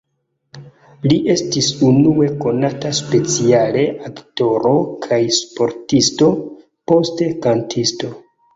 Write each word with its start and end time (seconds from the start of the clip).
Li 1.11 1.17
estas 1.33 1.67
unue 1.87 2.29
konata 2.45 2.93
speciale 3.01 3.85
aktoro 4.09 4.73
kaj 5.07 5.21
sportisto, 5.43 6.33
poste 6.91 7.33
kantisto. 7.49 8.15